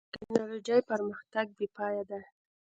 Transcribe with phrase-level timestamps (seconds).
[0.11, 2.21] د ټکنالوجۍ پرمختګ بېپای دی.